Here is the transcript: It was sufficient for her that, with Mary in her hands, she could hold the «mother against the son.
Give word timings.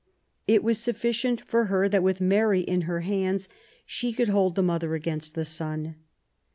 It 0.47 0.63
was 0.63 0.79
sufficient 0.79 1.41
for 1.41 1.65
her 1.65 1.87
that, 1.87 2.01
with 2.01 2.19
Mary 2.19 2.61
in 2.61 2.81
her 2.89 3.01
hands, 3.01 3.47
she 3.85 4.13
could 4.13 4.29
hold 4.29 4.55
the 4.55 4.63
«mother 4.63 4.95
against 4.95 5.35
the 5.35 5.45
son. 5.45 5.93